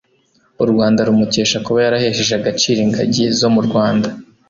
[0.63, 4.07] U Rwanda rumukesha kuba yarahesheje agaciro ingagi zo mu Rwanda,